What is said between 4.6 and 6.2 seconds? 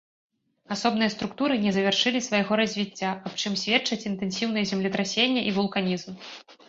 землетрасенні і вулканізм.